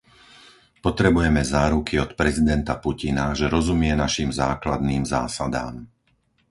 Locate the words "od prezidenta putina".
2.05-3.25